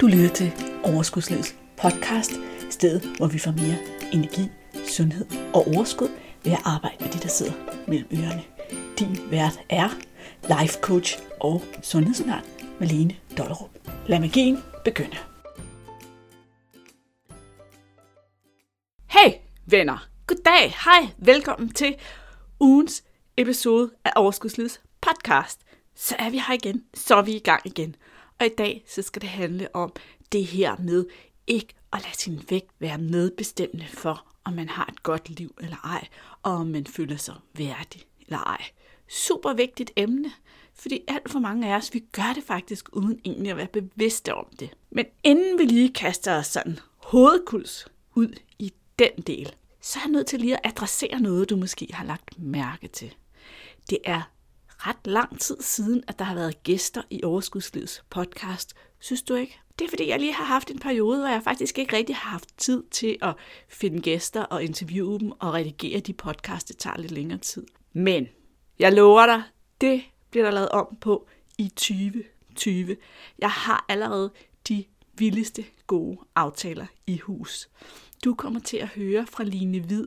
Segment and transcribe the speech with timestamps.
[0.00, 0.52] Du lytter til
[0.84, 2.32] Overskudslivets podcast,
[2.70, 3.76] stedet hvor vi får mere
[4.12, 4.50] energi,
[4.88, 6.08] sundhed og overskud
[6.44, 7.52] ved at arbejde med de, der sidder
[7.88, 8.42] mellem ørerne.
[8.98, 9.88] Din vært er
[10.42, 12.44] life coach og sundhedsundern
[12.80, 13.70] Malene Dollerup.
[14.06, 15.16] Lad magien begynde.
[19.06, 19.32] Hey
[19.66, 21.96] venner, goddag, hej, velkommen til
[22.60, 23.04] ugens
[23.36, 25.60] episode af Overskudslivets podcast.
[25.94, 27.96] Så er vi her igen, så er vi i gang igen.
[28.40, 29.92] Og i dag så skal det handle om
[30.32, 31.06] det her med
[31.46, 35.76] ikke at lade sin vægt være medbestemmende for, om man har et godt liv eller
[35.84, 36.08] ej,
[36.42, 38.64] og om man føler sig værdig eller ej.
[39.08, 40.32] Super vigtigt emne,
[40.74, 44.34] fordi alt for mange af os, vi gør det faktisk uden egentlig at være bevidste
[44.34, 44.70] om det.
[44.90, 50.10] Men inden vi lige kaster os sådan hovedkuls ud i den del, så er jeg
[50.10, 53.14] nødt til lige at adressere noget, du måske har lagt mærke til.
[53.90, 54.22] Det er
[54.78, 58.74] ret lang tid siden, at der har været gæster i Overskudslivets podcast.
[59.00, 59.60] Synes du ikke?
[59.78, 62.30] Det er fordi, jeg lige har haft en periode, hvor jeg faktisk ikke rigtig har
[62.30, 63.34] haft tid til at
[63.68, 66.68] finde gæster og interviewe dem og redigere de podcast.
[66.68, 67.66] Det tager lidt længere tid.
[67.92, 68.28] Men
[68.78, 69.42] jeg lover dig,
[69.80, 72.96] det bliver der lavet om på i 2020.
[73.38, 74.32] Jeg har allerede
[74.68, 77.68] de vildeste gode aftaler i hus.
[78.24, 80.06] Du kommer til at høre fra Line Hvid,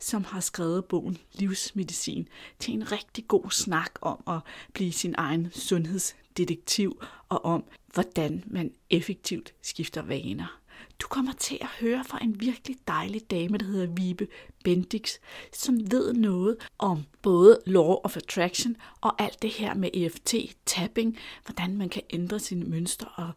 [0.00, 2.28] som har skrevet bogen Livsmedicin,
[2.58, 4.40] til en rigtig god snak om at
[4.72, 10.60] blive sin egen sundhedsdetektiv og om, hvordan man effektivt skifter vaner.
[11.02, 14.28] Du kommer til at høre fra en virkelig dejlig dame, der hedder Vibe
[14.64, 15.18] Bendix,
[15.52, 20.34] som ved noget om både Law of Attraction og alt det her med EFT,
[20.66, 23.30] tapping, hvordan man kan ændre sine mønstre og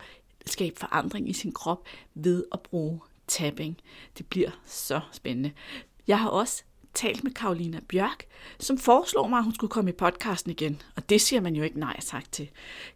[0.45, 2.99] skabe forandring i sin krop ved at bruge
[3.31, 3.77] tapping.
[4.17, 5.51] Det bliver så spændende.
[6.07, 8.25] Jeg har også talt med Karolina Bjørk,
[8.59, 10.81] som foreslog mig, at hun skulle komme i podcasten igen.
[10.95, 12.49] Og det siger man jo ikke nej tak til.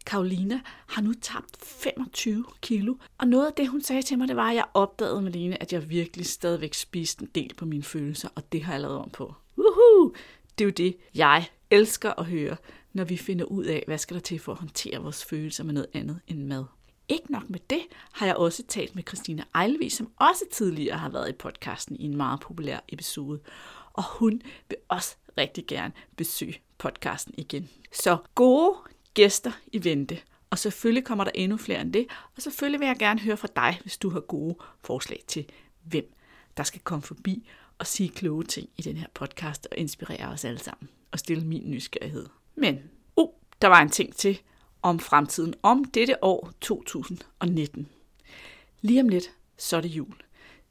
[0.06, 2.96] Karolina har nu tabt 25 kilo.
[3.18, 5.74] Og noget af det, hun sagde til mig, det var, at jeg opdagede, Malene, at
[5.74, 8.30] jeg virkelig stadigvæk spiste en del på mine følelser.
[8.36, 9.34] Og det har jeg lavet om på.
[9.58, 10.14] Woohoo!
[10.58, 12.58] Det er jo det, jeg elsker at høre,
[12.94, 15.74] når vi finder ud af, hvad skal der til for at håndtere vores følelser med
[15.74, 16.66] noget andet end mad.
[17.10, 21.10] Ikke nok med det, har jeg også talt med Christina Ejlvi, som også tidligere har
[21.10, 23.40] været i podcasten i en meget populær episode.
[23.94, 27.70] Og hun vil også rigtig gerne besøge podcasten igen.
[27.92, 28.76] Så gode
[29.14, 30.20] gæster i vente.
[30.50, 32.08] Og selvfølgelig kommer der endnu flere end det.
[32.36, 35.46] Og selvfølgelig vil jeg gerne høre fra dig, hvis du har gode forslag til,
[35.84, 36.14] hvem
[36.58, 40.46] der skal komme forbi og sige kloge ting i den her podcast og inspirere os
[40.46, 42.26] alle sammen og stille min nysgerrighed.
[42.56, 42.80] Men,
[43.16, 43.30] uh,
[43.62, 44.40] der var en ting til,
[44.86, 47.90] om fremtiden om dette år 2019.
[48.82, 50.16] Lige om lidt, så er det jul.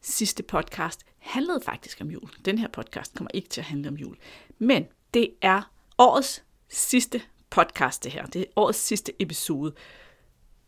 [0.01, 2.31] Sidste podcast handlede faktisk om jul.
[2.45, 4.17] Den her podcast kommer ikke til at handle om jul.
[4.59, 8.27] Men det er årets sidste podcast, det her.
[8.27, 9.75] Det er årets sidste episode.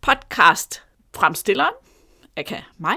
[0.00, 0.82] Podcast
[1.14, 1.74] fremstilleren,
[2.36, 2.96] aka mig,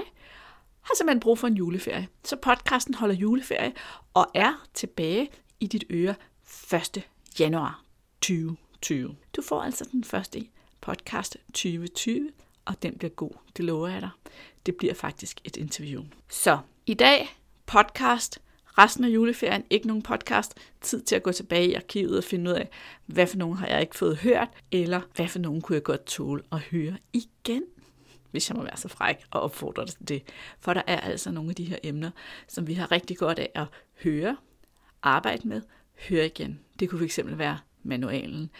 [0.80, 2.08] har simpelthen brug for en juleferie.
[2.24, 3.72] Så podcasten holder juleferie
[4.14, 6.14] og er tilbage i dit øre
[6.72, 7.08] 1.
[7.38, 7.84] januar
[8.20, 8.69] 2020.
[8.82, 9.16] 2020.
[9.36, 10.46] Du får altså den første
[10.80, 12.30] podcast 2020,
[12.64, 14.10] og den bliver god, det lover jeg dig.
[14.66, 16.02] Det bliver faktisk et interview.
[16.28, 17.36] Så i dag
[17.66, 18.38] podcast,
[18.78, 22.50] resten af juleferien ikke nogen podcast, tid til at gå tilbage i arkivet og finde
[22.50, 22.68] ud af,
[23.06, 26.06] hvad for nogen har jeg ikke fået hørt, eller hvad for nogen kunne jeg godt
[26.06, 27.62] tåle at høre igen
[28.30, 30.22] hvis jeg må være så fræk og opfordre dig til det.
[30.60, 32.10] For der er altså nogle af de her emner,
[32.48, 33.66] som vi har rigtig godt af at
[34.02, 34.36] høre,
[35.02, 35.62] arbejde med,
[36.08, 36.60] høre igen.
[36.80, 38.50] Det kunne fx være manualen.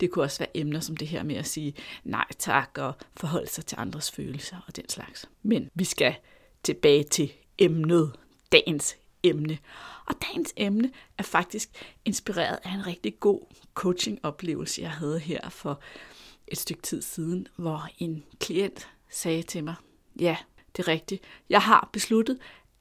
[0.00, 1.74] Det kunne også være emner som det her med at sige
[2.04, 5.28] nej tak og forholde sig til andres følelser og den slags.
[5.42, 6.14] Men vi skal
[6.62, 8.12] tilbage til emnet,
[8.52, 9.58] dagens emne.
[10.06, 11.70] Og dagens emne er faktisk
[12.04, 13.40] inspireret af en rigtig god
[13.74, 15.80] coaching-oplevelse, jeg havde her for
[16.48, 19.74] et stykke tid siden, hvor en klient sagde til mig,
[20.20, 20.36] ja,
[20.76, 22.38] det er rigtigt, jeg har besluttet,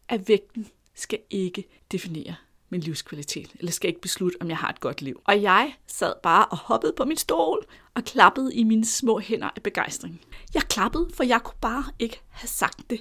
[0.08, 2.36] at vægten skal ikke definere
[2.70, 5.22] min livskvalitet, eller skal ikke beslutte, om jeg har et godt liv.
[5.26, 9.50] Og jeg sad bare og hoppede på min stol og klappede i mine små hænder
[9.56, 10.22] af begejstring.
[10.54, 13.00] Jeg klappede, for jeg kunne bare ikke have sagt det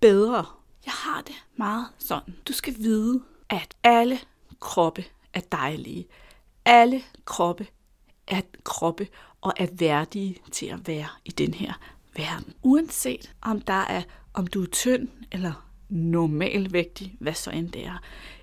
[0.00, 0.44] bedre.
[0.86, 2.34] Jeg har det meget sådan.
[2.48, 4.18] Du skal vide, at alle
[4.60, 6.06] kroppe er dejlige.
[6.64, 7.66] Alle kroppe
[8.26, 9.08] er kroppe
[9.40, 11.72] og er værdige til at være i den her
[12.16, 12.54] verden.
[12.62, 14.02] Uanset om der er,
[14.34, 17.98] om du er tynd eller normalvægtig, hvad så end det er,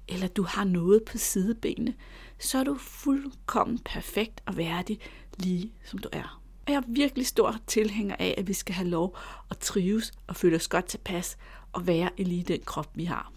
[0.08, 1.94] eller du har noget på sidebenene,
[2.40, 5.00] så er du fuldkommen perfekt og værdig,
[5.38, 6.42] lige som du er.
[6.68, 9.18] Og jeg er virkelig stor tilhænger af, at vi skal have lov
[9.50, 11.38] at trives og føle os godt tilpas
[11.74, 13.32] og være i lige den krop, vi har.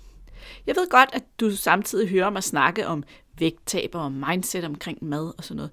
[0.66, 3.04] Jeg ved godt, at du samtidig hører mig snakke om
[3.38, 5.70] vægttab og mindset omkring mad og sådan noget.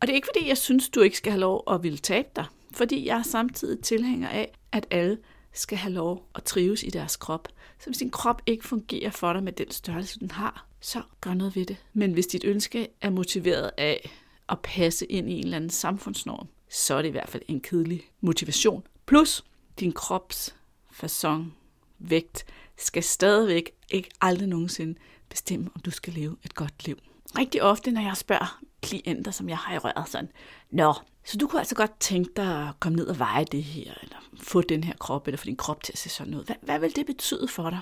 [0.00, 2.28] Og det er ikke fordi, jeg synes, du ikke skal have lov at ville tabe
[2.36, 2.44] dig.
[2.72, 5.18] Fordi jeg er samtidig tilhænger af, at alle
[5.52, 7.48] skal have lov at trives i deres krop.
[7.78, 11.34] Så hvis din krop ikke fungerer for dig med den størrelse, den har, så gør
[11.34, 11.76] noget ved det.
[11.92, 14.10] Men hvis dit ønske er motiveret af
[14.48, 17.60] at passe ind i en eller anden samfundsnorm, så er det i hvert fald en
[17.60, 18.86] kedelig motivation.
[19.06, 19.44] Plus
[19.80, 20.54] din krops
[20.90, 21.54] fason,
[21.98, 22.44] vægt,
[22.78, 24.98] skal stadigvæk ikke aldrig nogensinde
[25.28, 26.98] bestemme, om du skal leve et godt liv.
[27.38, 30.28] Rigtig ofte, når jeg spørger klienter, som jeg har i røret, sådan,
[30.70, 30.94] Nå,
[31.24, 34.16] så du kunne altså godt tænke dig at komme ned og veje det her, eller
[34.40, 36.44] få den her krop, eller få din krop til at se sådan ud.
[36.44, 37.80] Hvad, hvad vil det betyde for dig?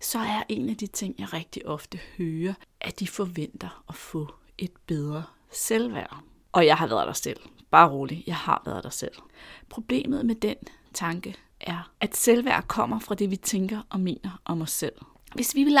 [0.00, 4.34] Så er en af de ting, jeg rigtig ofte hører, at de forventer at få
[4.58, 6.16] et bedre selvværd.
[6.52, 7.40] Og jeg har været der selv.
[7.70, 9.14] Bare rolig, jeg har været der selv.
[9.68, 10.56] Problemet med den
[10.94, 14.94] tanke er, at selvværd kommer fra det, vi tænker og mener om os selv.
[15.34, 15.78] Hvis vi vil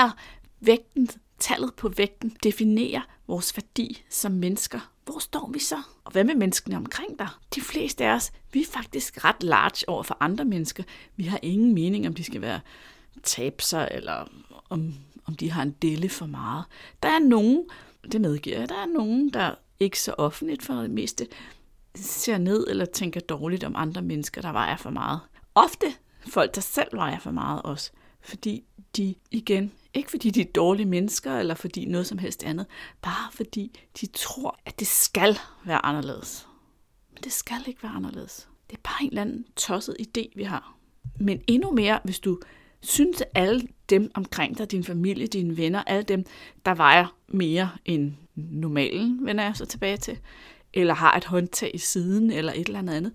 [0.60, 1.08] vægten,
[1.40, 5.76] tallet på vægten, definerer vores værdi som mennesker, hvor står vi så?
[6.04, 7.28] Og hvad med menneskene omkring dig?
[7.54, 10.82] De fleste af os, vi er faktisk ret large over for andre mennesker.
[11.16, 12.60] Vi har ingen mening, om de skal være
[13.22, 14.28] tabser, eller
[14.68, 14.94] om,
[15.24, 16.64] om de har en dille for meget.
[17.02, 17.64] Der er nogen,
[18.12, 21.26] det medgiver jeg, der er nogen, der ikke så offentligt for det meste
[21.94, 25.20] ser ned eller tænker dårligt om andre mennesker, der vejer for meget.
[25.54, 25.86] Ofte
[26.26, 27.90] folk, der selv vejer for meget også,
[28.20, 28.64] fordi
[28.96, 32.66] de igen, ikke fordi de er dårlige mennesker, eller fordi noget som helst andet,
[33.02, 36.48] bare fordi de tror, at det skal være anderledes.
[37.12, 38.48] Men det skal ikke være anderledes.
[38.70, 40.76] Det er bare en eller anden tosset idé, vi har.
[41.20, 42.40] Men endnu mere, hvis du
[42.80, 46.24] synes, at alle dem omkring dig, din familie, dine venner, alle dem,
[46.64, 50.18] der vejer mere end normalen, vender jeg så tilbage til,
[50.74, 53.12] eller har et håndtag i siden, eller et eller andet andet,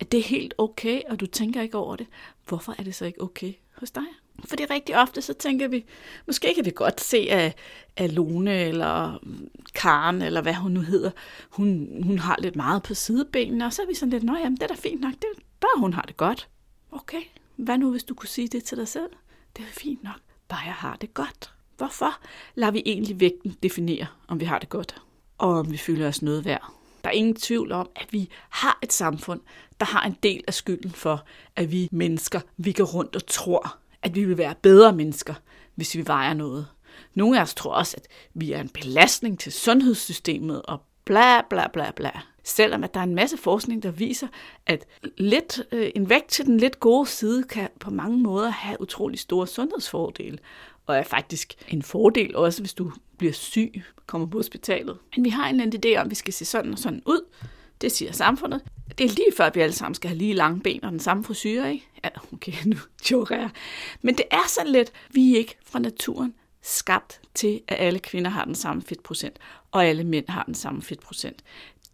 [0.00, 2.06] at det er helt okay, og du tænker ikke over det.
[2.48, 4.06] Hvorfor er det så ikke okay hos dig?
[4.44, 5.84] Fordi rigtig ofte så tænker vi,
[6.26, 7.56] måske kan vi godt se, at,
[7.96, 9.18] at Lone eller
[9.74, 11.10] Karen, eller hvad hun nu hedder,
[11.50, 14.56] hun, hun har lidt meget på sidebenene, og så er vi sådan lidt, nå jamen,
[14.56, 15.28] det er da fint nok, det
[15.60, 16.48] bare hun har det godt.
[16.92, 17.22] Okay,
[17.56, 19.10] hvad nu hvis du kunne sige det til dig selv?
[19.56, 21.52] Det er fint nok, bare jeg har det godt.
[21.76, 22.20] Hvorfor
[22.54, 25.02] lader vi egentlig vægten definere, om vi har det godt,
[25.38, 26.72] og om vi føler os noget værd?
[27.04, 29.40] Der er ingen tvivl om, at vi har et samfund,
[29.80, 31.24] der har en del af skylden for,
[31.56, 35.34] at vi mennesker, vi går rundt og tror, at vi vil være bedre mennesker,
[35.74, 36.66] hvis vi vejer noget.
[37.14, 41.68] Nogle af os tror også, at vi er en belastning til sundhedssystemet og bla bla
[41.68, 42.10] bla bla.
[42.44, 44.26] Selvom at der er en masse forskning, der viser,
[44.66, 44.86] at
[45.18, 49.18] lidt, øh, en vægt til den lidt gode side kan på mange måder have utrolig
[49.18, 50.38] store sundhedsfordele
[50.86, 54.98] og er faktisk en fordel også, hvis du bliver syg, kommer på hospitalet.
[55.16, 57.02] Men vi har en eller anden idé om, at vi skal se sådan og sådan
[57.06, 57.20] ud.
[57.80, 58.62] Det siger samfundet.
[58.98, 61.00] Det er lige før, at vi alle sammen skal have lige lange ben og den
[61.00, 61.88] samme frisyr, ikke?
[62.04, 62.76] Ja, okay, nu
[63.10, 63.50] joker jeg.
[64.02, 68.30] Men det er sådan lidt, vi er ikke fra naturen skabt til, at alle kvinder
[68.30, 69.38] har den samme fedtprocent,
[69.72, 71.42] og alle mænd har den samme fedtprocent.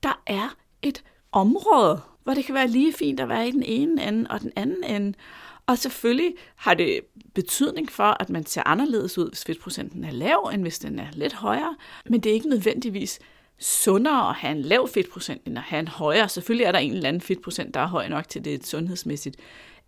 [0.03, 1.03] Der er et
[1.33, 4.53] område, hvor det kan være lige fint at være i den ene ende og den
[4.57, 5.15] anden ende.
[5.67, 7.01] Og selvfølgelig har det
[7.35, 11.07] betydning for, at man ser anderledes ud, hvis fedtprocenten er lav, end hvis den er
[11.13, 11.77] lidt højere.
[12.07, 13.19] Men det er ikke nødvendigvis
[13.63, 16.29] sundere at have en lav fedtprocent, end at have en højere.
[16.29, 19.37] Selvfølgelig er der en eller anden fedtprocent, der er høj nok til det sundhedsmæssigt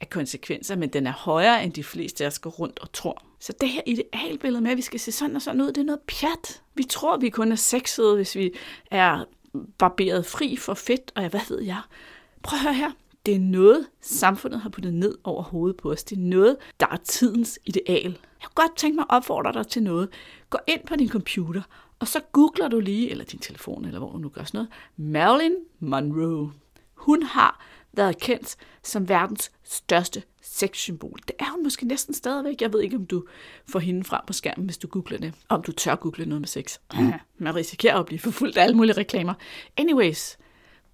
[0.01, 3.23] af konsekvenser, men den er højere end de fleste af os går rundt og tror.
[3.41, 5.85] Så det her idealbillede med, at vi skal se sådan og sådan ud, det er
[5.85, 6.63] noget pjat.
[6.75, 8.53] Vi tror, vi kun er sexede, hvis vi
[8.91, 9.25] er
[9.79, 11.81] barberet fri for fedt, og hvad ved jeg.
[12.43, 12.91] Prøv at høre her.
[13.27, 16.05] Det er noget, samfundet har puttet ned over hovedet på os.
[16.05, 18.19] Det er noget, der er tidens ideal.
[18.41, 20.09] Jeg kunne godt tænke mig at opfordre dig til noget.
[20.51, 21.63] Gå ind på din computer,
[21.99, 24.71] og så googler du lige, eller din telefon, eller hvor du nu gør sådan noget,
[24.97, 26.53] Marilyn Monroe.
[26.95, 31.19] Hun har været kendt som verdens største sexsymbol.
[31.29, 32.61] Det er hun måske næsten stadigvæk.
[32.61, 33.25] Jeg ved ikke, om du
[33.69, 35.35] får hende frem på skærmen, hvis du googler det.
[35.49, 36.79] Om du tør google noget med sex.
[37.39, 39.35] Man risikerer at blive forfulgt af alle mulige reklamer.
[39.77, 40.39] Anyways,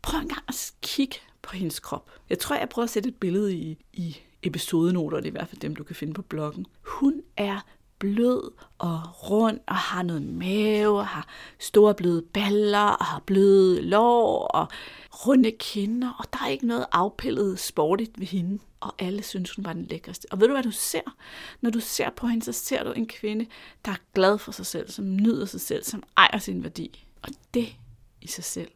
[0.03, 2.11] prøv en gang at kigge på hendes krop.
[2.31, 5.49] Jeg tror, jeg prøver at sætte et billede i, i episodenoter, det er i hvert
[5.49, 6.67] fald dem, du kan finde på bloggen.
[6.83, 7.61] Hun er
[8.01, 11.29] blød og rund og har noget mave og har
[11.59, 14.69] store bløde baller og har bløde lår og
[15.27, 18.59] runde kinder, og der er ikke noget afpillet sportigt ved hende.
[18.81, 20.27] Og alle synes, hun var den lækreste.
[20.31, 21.17] Og ved du, hvad du ser?
[21.61, 23.47] Når du ser på hende, så ser du en kvinde,
[23.85, 27.07] der er glad for sig selv, som nyder sig selv, som ejer sin værdi.
[27.23, 27.77] Og det
[28.21, 28.71] i sig selv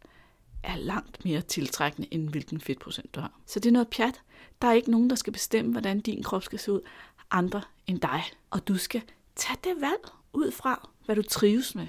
[0.62, 3.32] er langt mere tiltrækkende, end hvilken fedtprocent du har.
[3.46, 4.20] Så det er noget pjat.
[4.62, 6.80] Der er ikke nogen, der skal bestemme, hvordan din krop skal se ud,
[7.30, 8.22] andre end dig.
[8.50, 9.02] Og du skal
[9.36, 11.86] tage det valg ud fra, hvad du trives med.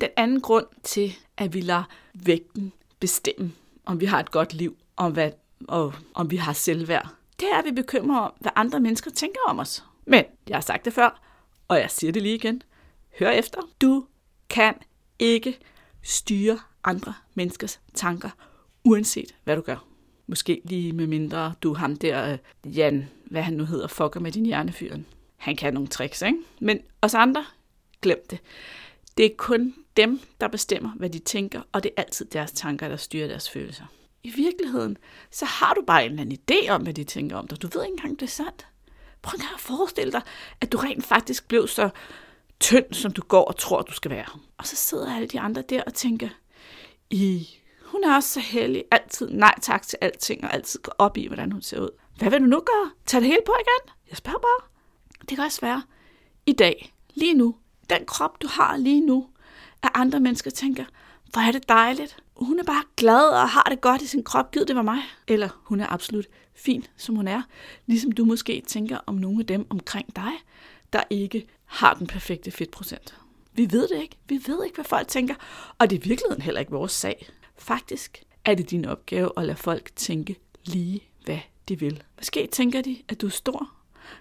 [0.00, 3.52] Den anden grund til, at vi lader vægten bestemme,
[3.84, 5.30] om vi har et godt liv, og, hvad,
[5.68, 7.08] og om vi har selvværd,
[7.40, 9.84] det er, at vi bekymrer om, hvad andre mennesker tænker om os.
[10.06, 11.22] Men jeg har sagt det før,
[11.68, 12.62] og jeg siger det lige igen.
[13.18, 13.60] Hør efter.
[13.80, 14.06] Du
[14.50, 14.74] kan
[15.18, 15.58] ikke
[16.02, 18.30] styre andre menneskers tanker,
[18.84, 19.84] uanset hvad du gør.
[20.26, 24.32] Måske lige med mindre du ham der, øh, Jan, hvad han nu hedder, fucker med
[24.32, 25.06] din hjernefyren.
[25.38, 26.38] Han kan nogle tricks, ikke?
[26.60, 27.44] Men os andre,
[28.02, 28.38] glem det.
[29.16, 32.88] Det er kun dem, der bestemmer, hvad de tænker, og det er altid deres tanker,
[32.88, 33.84] der styrer deres følelser.
[34.22, 34.96] I virkeligheden,
[35.30, 37.62] så har du bare en eller anden idé om, hvad de tænker om dig.
[37.62, 38.66] Du ved ikke engang, det er sandt.
[39.22, 40.22] Prøv engang at forestille dig,
[40.60, 41.90] at du rent faktisk blev så
[42.60, 44.26] tynd, som du går og tror, du skal være.
[44.58, 46.28] Og så sidder alle de andre der og tænker,
[47.10, 47.48] i
[47.82, 51.26] hun er også så heldig, altid nej tak til alting, og altid går op i,
[51.26, 51.90] hvordan hun ser ud.
[52.18, 52.90] Hvad vil du nu gøre?
[53.06, 53.94] Tag det hele på igen?
[54.10, 54.67] Jeg spørger bare.
[55.28, 55.82] Det kan også være,
[56.46, 57.54] i dag, lige nu,
[57.90, 59.26] den krop, du har lige nu,
[59.82, 60.84] at andre mennesker tænker,
[61.32, 62.16] hvor er det dejligt.
[62.36, 64.50] Hun er bare glad og har det godt i sin krop.
[64.50, 65.02] Gid det var mig.
[65.26, 67.42] Eller hun er absolut fin, som hun er.
[67.86, 70.32] Ligesom du måske tænker om nogle af dem omkring dig,
[70.92, 73.18] der ikke har den perfekte fedtprocent.
[73.52, 74.16] Vi ved det ikke.
[74.28, 75.34] Vi ved ikke, hvad folk tænker.
[75.78, 77.28] Og det er i virkeligheden heller ikke vores sag.
[77.56, 82.02] Faktisk er det din opgave at lade folk tænke lige, hvad de vil.
[82.16, 83.77] Måske tænker de, at du er stor.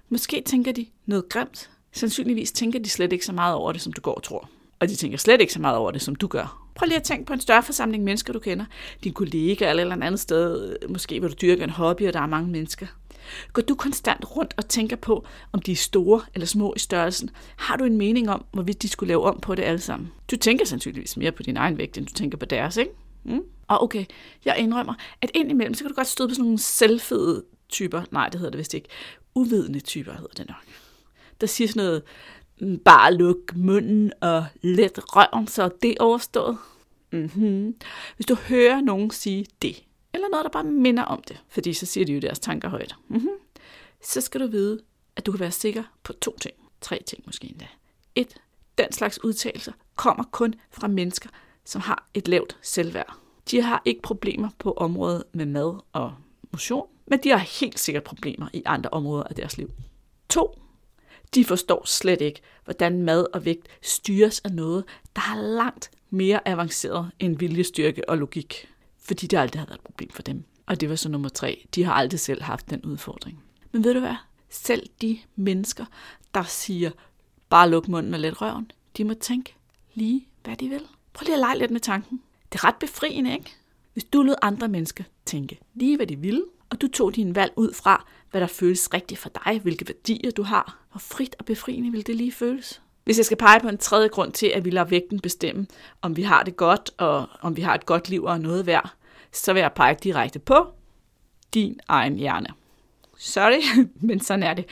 [0.09, 1.69] Måske tænker de noget grimt.
[1.91, 4.49] Sandsynligvis tænker de slet ikke så meget over det, som du går og tror.
[4.79, 6.69] Og de tænker slet ikke så meget over det, som du gør.
[6.75, 8.65] Prøv lige at tænke på en større forsamling mennesker, du kender.
[9.03, 12.21] Din kollega eller et eller andet sted, måske hvor du dyrker en hobby, og der
[12.21, 12.87] er mange mennesker.
[13.53, 17.29] Går du konstant rundt og tænker på, om de er store eller små i størrelsen?
[17.55, 20.11] Har du en mening om, hvorvidt de skulle lave om på det alle sammen?
[20.31, 22.91] Du tænker sandsynligvis mere på din egen vægt, end du tænker på deres, ikke?
[23.23, 23.41] Mm?
[23.67, 24.05] Og okay,
[24.45, 28.03] jeg indrømmer, at indimellem, så kan du godt støde på sådan nogle selvfede typer.
[28.11, 28.89] Nej, det hedder det vist ikke.
[29.37, 30.63] Uvidende typer hedder det nok.
[31.41, 32.03] Der siger sådan noget,
[32.61, 36.57] mm, bare luk munden og let røven, så det er overstået.
[37.11, 37.75] Mm-hmm.
[38.15, 41.85] Hvis du hører nogen sige det, eller noget, der bare minder om det, fordi så
[41.85, 43.29] siger de jo deres tanker højt, mm-hmm.
[44.03, 44.81] så skal du vide,
[45.15, 46.55] at du kan være sikker på to ting.
[46.81, 47.67] Tre ting måske endda.
[48.15, 48.35] Et,
[48.77, 51.29] den slags udtalelser kommer kun fra mennesker,
[51.65, 53.15] som har et lavt selvværd.
[53.51, 56.13] De har ikke problemer på området med mad og
[56.51, 59.71] motion, men de har helt sikkert problemer i andre områder af deres liv.
[60.29, 60.59] 2.
[61.35, 64.83] De forstår slet ikke, hvordan mad og vægt styres af noget,
[65.15, 68.67] der er langt mere avanceret end viljestyrke og logik.
[68.99, 70.43] Fordi det aldrig har været et problem for dem.
[70.65, 71.67] Og det var så nummer tre.
[71.75, 73.43] De har aldrig selv haft den udfordring.
[73.71, 74.15] Men ved du hvad?
[74.49, 75.85] Selv de mennesker,
[76.33, 76.91] der siger,
[77.49, 79.55] bare luk munden og let røven, de må tænke
[79.93, 80.81] lige, hvad de vil.
[81.13, 82.21] Prøv lige at lege lidt med tanken.
[82.51, 83.53] Det er ret befriende, ikke?
[83.93, 87.53] Hvis du lod andre mennesker tænke lige, hvad de ville, og du tog din valg
[87.55, 91.45] ud fra, hvad der føles rigtigt for dig, hvilke værdier du har, hvor frit og
[91.45, 92.81] befriende vil det lige føles?
[93.03, 95.67] Hvis jeg skal pege på en tredje grund til, at vi lader vægten bestemme,
[96.01, 98.93] om vi har det godt, og om vi har et godt liv og noget værd,
[99.31, 100.67] så vil jeg pege direkte på
[101.53, 102.47] din egen hjerne.
[103.17, 104.65] Sorry, men sådan er det.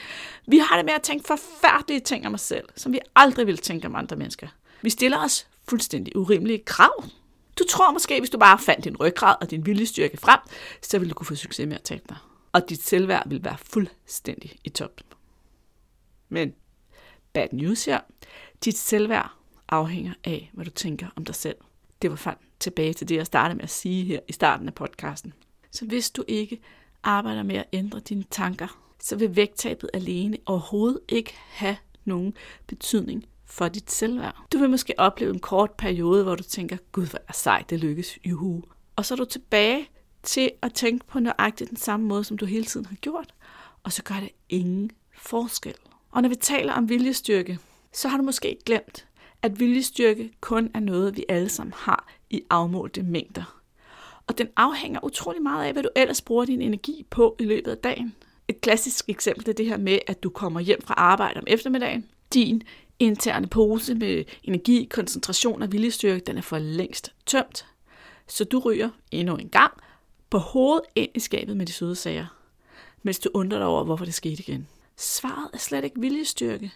[0.47, 3.57] Vi har det med at tænke forfærdelige ting om os selv, som vi aldrig vil
[3.57, 4.47] tænke om andre mennesker.
[4.81, 7.03] Vi stiller os fuldstændig urimelige krav.
[7.59, 10.39] Du tror måske, hvis du bare fandt din ryggrad og din viljestyrke frem,
[10.81, 12.17] så ville du kunne få succes med at tabe dig.
[12.51, 15.01] Og dit selvværd vil være fuldstændig i top.
[16.29, 16.53] Men
[17.33, 17.99] bad news her.
[18.65, 19.31] Dit selvværd
[19.67, 21.55] afhænger af, hvad du tænker om dig selv.
[22.01, 24.73] Det var fandt tilbage til det, jeg startede med at sige her i starten af
[24.73, 25.33] podcasten.
[25.71, 26.61] Så hvis du ikke
[27.03, 32.33] arbejder med at ændre dine tanker, så vil vægttabet alene overhovedet ikke have nogen
[32.67, 34.45] betydning for dit selvværd.
[34.53, 37.79] Du vil måske opleve en kort periode, hvor du tænker, gud hvor er sejt, det
[37.79, 38.63] lykkes, juhu.
[38.95, 39.89] Og så er du tilbage
[40.23, 43.33] til at tænke på nøjagtigt den samme måde, som du hele tiden har gjort,
[43.83, 45.75] og så gør det ingen forskel.
[46.11, 47.59] Og når vi taler om viljestyrke,
[47.93, 49.07] så har du måske glemt,
[49.41, 53.61] at viljestyrke kun er noget, vi alle sammen har i afmålte mængder.
[54.27, 57.71] Og den afhænger utrolig meget af, hvad du ellers bruger din energi på i løbet
[57.71, 58.15] af dagen.
[58.47, 62.05] Et klassisk eksempel er det her med, at du kommer hjem fra arbejde om eftermiddagen.
[62.33, 62.63] Din
[62.99, 67.65] interne pose med energi, koncentration og viljestyrke, den er for længst tømt.
[68.27, 69.73] Så du ryger endnu en gang
[70.29, 72.25] på hovedet ind i skabet med de søde sager,
[73.03, 74.67] mens du undrer dig over, hvorfor det skete igen.
[74.97, 76.71] Svaret er slet ikke viljestyrke.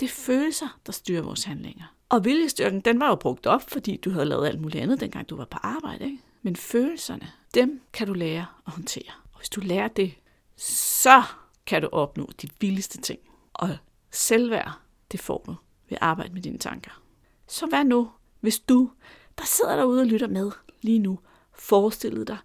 [0.00, 1.84] Det er følelser, der styrer vores handlinger.
[2.08, 5.28] Og viljestyrken, den var jo brugt op, fordi du havde lavet alt muligt andet, dengang
[5.30, 6.04] du var på arbejde.
[6.04, 6.18] Ikke?
[6.42, 9.12] Men følelserne, dem kan du lære at håndtere.
[9.32, 10.14] Og hvis du lærer det,
[10.56, 11.22] så
[11.66, 13.18] kan du opnå de vildeste ting.
[13.52, 13.76] Og
[14.10, 14.78] selvværd,
[15.12, 15.50] det får du
[15.88, 17.02] ved at arbejde med dine tanker.
[17.48, 18.10] Så hvad nu,
[18.40, 18.90] hvis du,
[19.38, 20.50] der sidder derude og lytter med
[20.82, 21.18] lige nu,
[21.52, 22.38] forestillede dig,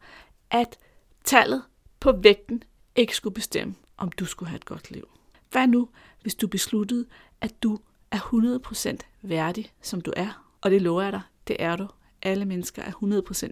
[0.50, 0.78] at
[1.24, 1.64] tallet
[2.00, 2.64] på vægten
[2.96, 5.10] ikke skulle bestemme, om du skulle have et godt liv?
[5.52, 5.90] Hvad nu,
[6.22, 7.06] hvis du besluttede,
[7.42, 7.80] at du
[8.12, 8.20] er
[8.92, 10.48] 100% værdig, som du er?
[10.62, 11.88] Og det lover jeg dig, det er du.
[12.22, 12.92] Alle mennesker er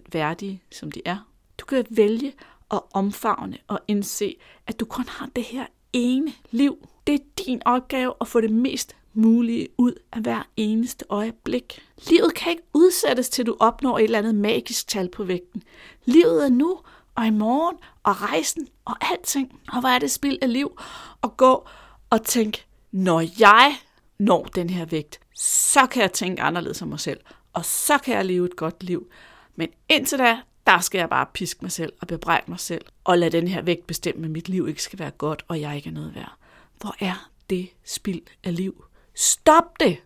[0.12, 1.28] værdige, som de er.
[1.58, 2.32] Du kan vælge
[2.70, 4.36] at omfavne og indse,
[4.66, 6.88] at du kun har det her ene liv.
[7.06, 11.82] Det er din opgave at få det mest mulige ud af hver eneste øjeblik.
[12.08, 15.62] Livet kan ikke udsættes til du opnår et eller andet magisk tal på vægten.
[16.04, 16.80] Livet er nu,
[17.14, 19.60] og i morgen, og rejsen, og alting.
[19.72, 20.80] Og hvor er det spild af liv
[21.22, 21.68] at gå
[22.10, 23.76] og tænke, når jeg
[24.18, 27.20] når den her vægt, så kan jeg tænke anderledes om mig selv,
[27.52, 29.10] og så kan jeg leve et godt liv.
[29.56, 33.18] Men indtil da, der skal jeg bare piske mig selv og bebrejde mig selv, og
[33.18, 35.88] lade den her vægt bestemme, at mit liv ikke skal være godt, og jeg ikke
[35.88, 36.32] er noget værd.
[36.80, 38.84] Hvor er det spild af liv?
[39.14, 39.98] Stop det!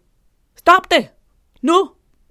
[0.57, 1.09] Stop det!
[1.63, 1.91] Nu!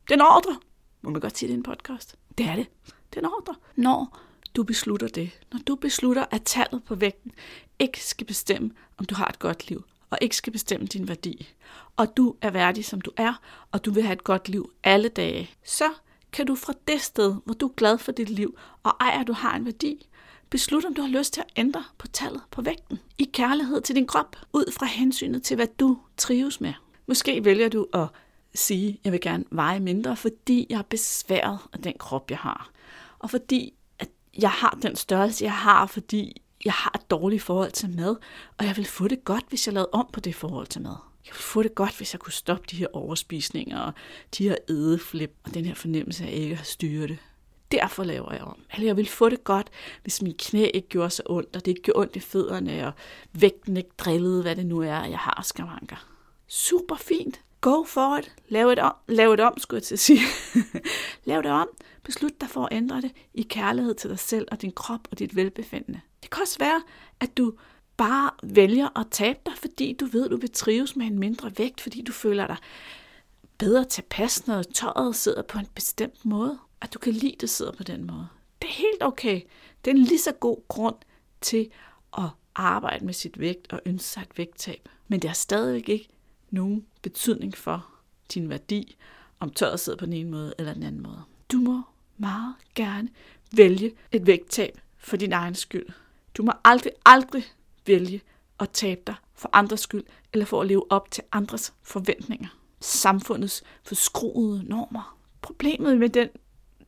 [0.10, 0.60] Den ordre!
[1.02, 2.16] Må man godt sige det i en podcast?
[2.38, 2.68] Det er det.
[3.14, 3.56] Den ordre.
[3.76, 4.20] Når
[4.56, 7.32] du beslutter det, når du beslutter, at tallet på vægten
[7.80, 11.54] ikke skal bestemme, om du har et godt liv, og ikke skal bestemme din værdi,
[11.98, 13.34] og du er værdig, som du er,
[13.72, 15.86] og du vil have et godt liv alle dage, så
[16.32, 19.28] kan du fra det sted, hvor du er glad for dit liv, og ejer, at
[19.28, 20.10] du har en værdi,
[20.54, 23.00] Beslut, om du har lyst til at ændre på tallet på vægten.
[23.18, 26.74] I kærlighed til din krop, ud fra hensynet til, hvad du trives med.
[27.08, 28.08] Måske vælger du at
[28.56, 32.38] sige, at jeg vil gerne veje mindre, fordi jeg er besværet af den krop, jeg
[32.38, 32.72] har.
[33.20, 37.72] Og fordi at jeg har den størrelse, jeg har, fordi jeg har et dårligt forhold
[37.72, 38.16] til mad,
[38.58, 40.96] og jeg vil få det godt, hvis jeg lavede om på det forhold til mad.
[41.26, 43.94] Jeg ville få det godt, hvis jeg kunne stoppe de her overspisninger, og
[44.38, 47.18] de her ædeflip, og den her fornemmelse af, at jeg ikke har styret det.
[47.74, 48.60] Derfor laver jeg om.
[48.74, 49.70] Eller jeg ville få det godt,
[50.02, 52.94] hvis mine knæ ikke gjorde så ondt, og det ikke gjorde ondt i fødderne, og
[53.32, 56.08] vægten ikke drillede, hvad det nu er, jeg har skavanker.
[56.48, 57.42] Super fint.
[57.62, 58.36] Go for it.
[58.50, 60.20] Lav det om, lav det om skulle jeg til at sige.
[61.30, 61.68] Lav det om.
[62.04, 65.20] Beslut dig for at ændre det i kærlighed til dig selv og din krop og
[65.20, 66.02] dit velbefindende.
[66.24, 66.82] Det kan også være,
[67.20, 67.54] at du
[67.98, 71.82] bare vælger at tabe dig, fordi du ved, du vil trives med en mindre vægt,
[71.82, 72.58] fordi du føler dig
[73.58, 77.50] bedre tilpas, når tøjet sidder på en bestemt måde, at du kan lide, at det
[77.50, 78.28] sidder på den måde.
[78.62, 79.42] Det er helt okay.
[79.86, 80.96] Det er en lige så god grund
[81.42, 81.70] til
[82.18, 84.90] at arbejde med sit vægt og ønske sig et vægttab.
[85.08, 86.08] Men det har stadigvæk ikke
[86.50, 87.88] nogen betydning for
[88.34, 88.96] din værdi,
[89.40, 91.22] om tøjet sidder på den ene måde eller den anden måde.
[91.52, 91.82] Du må
[92.18, 93.10] meget gerne
[93.52, 95.86] vælge et vægttab for din egen skyld.
[96.38, 97.44] Du må aldrig, aldrig
[97.86, 98.22] vælge
[98.60, 102.48] at tabe dig for andres skyld, eller for at leve op til andres forventninger.
[102.80, 105.18] Samfundets forskruede normer.
[105.42, 106.30] Problemet med den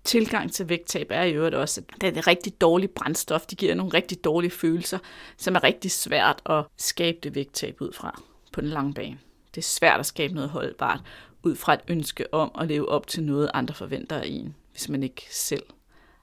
[0.05, 3.45] tilgang til vægttab er i øvrigt også, at det er et rigtig dårligt brændstof.
[3.45, 4.99] Det giver nogle rigtig dårlige følelser,
[5.37, 9.17] som er rigtig svært at skabe det vægttab ud fra på den lange bane.
[9.55, 10.99] Det er svært at skabe noget holdbart
[11.43, 14.89] ud fra et ønske om at leve op til noget, andre forventer af en, hvis
[14.89, 15.63] man ikke selv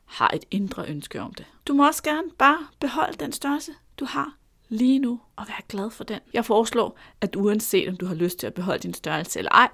[0.05, 1.47] har et indre ønske om det.
[1.67, 4.37] Du må også gerne bare beholde den størrelse, du har
[4.69, 6.21] lige nu, og være glad for den.
[6.33, 9.69] Jeg foreslår, at uanset om du har lyst til at beholde din størrelse eller ej,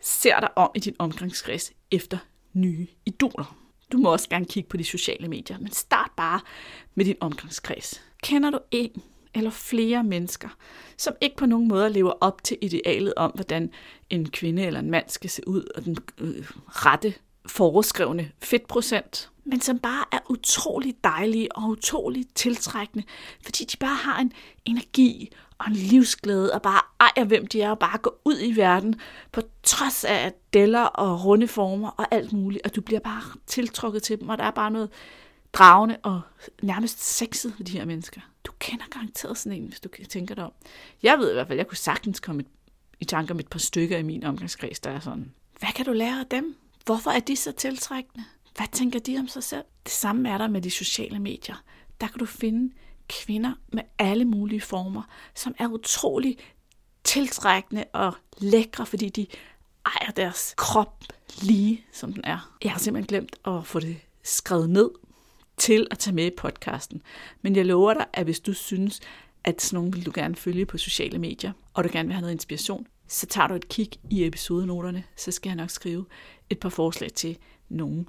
[0.00, 2.18] ser dig om i din omgangskreds efter
[2.54, 3.56] nye idoler.
[3.92, 6.40] Du må også gerne kigge på de sociale medier, men start bare
[6.94, 8.02] med din omgangskreds.
[8.22, 9.02] Kender du en
[9.34, 10.48] eller flere mennesker,
[10.96, 13.70] som ikke på nogen måde lever op til idealet om, hvordan
[14.10, 17.14] en kvinde eller en mand skal se ud, og den øh, rette
[17.46, 23.04] foreskrevne fedtprocent, men som bare er utrolig dejlige og utrolig tiltrækkende,
[23.42, 24.32] fordi de bare har en
[24.64, 25.30] energi
[25.64, 29.00] og en livsglæde, og bare ejer, hvem de er, og bare går ud i verden,
[29.32, 34.02] på trods af deller og runde former og alt muligt, og du bliver bare tiltrukket
[34.02, 34.90] til dem, og der er bare noget
[35.52, 36.20] dragende og
[36.62, 38.20] nærmest sexet ved de her mennesker.
[38.46, 40.52] Du kender garanteret sådan en, hvis du tænker dig om.
[41.02, 42.44] Jeg ved i hvert fald, jeg kunne sagtens komme
[43.00, 45.92] i tanke om et par stykker i min omgangskreds, der er sådan, hvad kan du
[45.92, 46.56] lære af dem?
[46.84, 48.24] Hvorfor er de så tiltrækkende?
[48.56, 49.64] Hvad tænker de om sig selv?
[49.84, 51.62] Det samme er der med de sociale medier.
[52.00, 52.72] Der kan du finde
[53.08, 55.02] kvinder med alle mulige former,
[55.34, 56.38] som er utrolig
[57.04, 59.26] tiltrækkende og lækre, fordi de
[59.86, 61.04] ejer deres krop
[61.42, 62.56] lige som den er.
[62.64, 64.90] Jeg har simpelthen glemt at få det skrevet ned
[65.56, 67.02] til at tage med i podcasten.
[67.42, 69.00] Men jeg lover dig, at hvis du synes,
[69.44, 72.20] at sådan nogen vil du gerne følge på sociale medier, og du gerne vil have
[72.20, 76.06] noget inspiration, så tager du et kig i episodenoterne, så skal jeg nok skrive
[76.50, 77.38] et par forslag til
[77.68, 78.08] nogen,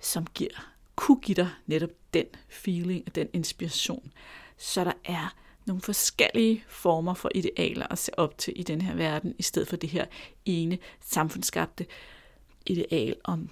[0.00, 4.12] som giver, kunne give dig netop den feeling og den inspiration.
[4.58, 5.34] Så der er
[5.66, 9.68] nogle forskellige former for idealer at se op til i den her verden, i stedet
[9.68, 10.04] for det her
[10.44, 11.86] ene samfundsskabte
[12.66, 13.50] ideal om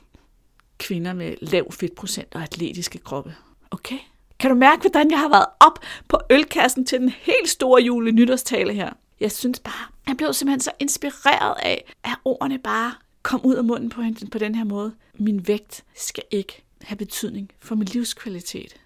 [0.79, 3.35] kvinder med lav fedtprocent og atletiske kroppe.
[3.71, 3.99] Okay?
[4.39, 8.13] Kan du mærke, hvordan jeg har været op på ølkassen til den helt store jule
[8.13, 8.93] nytårstale her?
[9.21, 13.65] Jeg synes bare, jeg blev simpelthen så inspireret af, at ordene bare kom ud af
[13.65, 14.95] munden på, hende på den her måde.
[15.19, 18.81] Min vægt skal ikke have betydning for min livskvalitet.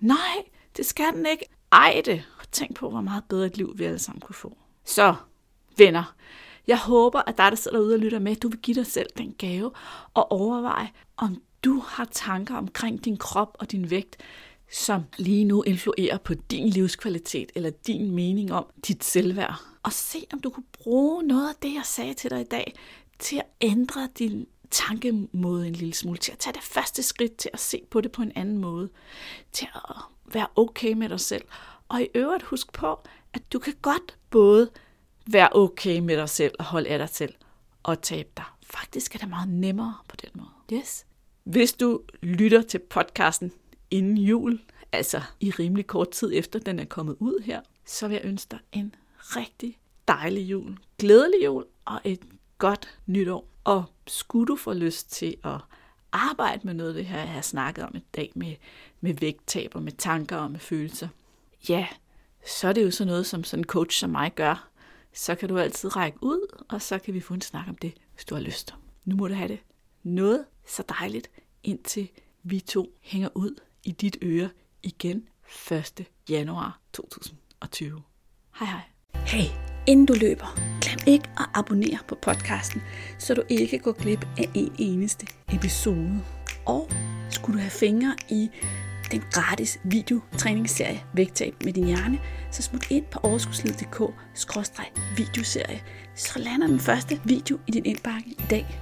[0.00, 0.44] Nej,
[0.76, 1.44] det skal den ikke.
[1.72, 2.24] Ej det.
[2.52, 4.58] Tænk på, hvor meget bedre et liv vi alle sammen kunne få.
[4.84, 5.14] Så,
[5.78, 6.14] venner,
[6.66, 9.08] jeg håber, at dig, der sidder derude og lytter med, du vil give dig selv
[9.18, 9.70] den gave
[10.14, 14.16] og overveje, om du har tanker omkring din krop og din vægt,
[14.72, 19.54] som lige nu influerer på din livskvalitet eller din mening om dit selvværd.
[19.82, 22.74] Og se, om du kunne bruge noget af det, jeg sagde til dig i dag,
[23.18, 27.50] til at ændre din tankemåde en lille smule, til at tage det første skridt til
[27.52, 28.88] at se på det på en anden måde,
[29.52, 29.96] til at
[30.32, 31.44] være okay med dig selv.
[31.88, 33.00] Og i øvrigt husk på,
[33.32, 34.70] at du kan godt både
[35.26, 37.34] være okay med dig selv og holde af dig selv
[37.82, 38.44] og tabe dig.
[38.62, 40.80] Faktisk er det meget nemmere på den måde.
[40.80, 41.06] Yes.
[41.44, 43.52] Hvis du lytter til podcasten
[43.90, 44.60] inden jul,
[44.92, 48.50] altså i rimelig kort tid efter den er kommet ud her, så vil jeg ønske
[48.50, 49.78] dig en rigtig
[50.08, 52.20] dejlig jul, glædelig jul og et
[52.58, 53.48] godt nytår.
[53.64, 55.60] Og skulle du få lyst til at
[56.12, 58.54] arbejde med noget af det her, jeg har snakket om i dag, med,
[59.00, 61.08] med vægttab og med tanker og med følelser,
[61.68, 61.86] ja,
[62.46, 64.68] så er det jo sådan noget, som sådan en coach som mig gør.
[65.12, 67.94] Så kan du altid række ud, og så kan vi få en snak om det,
[68.14, 68.74] hvis du har lyst.
[69.04, 69.58] Nu må du have det
[70.02, 71.30] noget så dejligt,
[71.62, 72.08] indtil
[72.42, 74.48] vi to hænger ud i dit øre
[74.82, 75.28] igen
[75.70, 76.04] 1.
[76.28, 78.02] januar 2020.
[78.58, 78.80] Hej hej.
[79.14, 79.44] Hey,
[79.86, 82.82] inden du løber, glem ikke at abonnere på podcasten,
[83.18, 86.20] så du ikke går glip af en eneste episode.
[86.66, 86.90] Og
[87.30, 88.50] skulle du have fingre i
[89.12, 92.18] den gratis videotræningsserie Vægtab med din hjerne,
[92.50, 94.02] så smut ind på overskudslivet.dk
[95.16, 95.80] videoserie,
[96.14, 98.80] så lander den første video i din indbakke i dag.